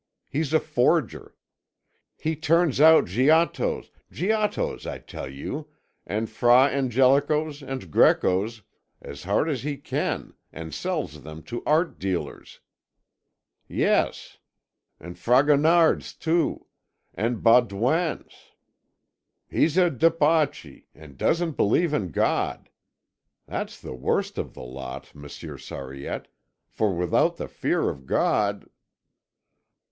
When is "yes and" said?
13.67-15.19